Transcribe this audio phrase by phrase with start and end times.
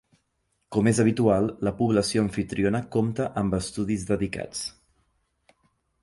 [0.75, 4.63] Com és habitual, la població amfitriona compta amb estudis dedicats.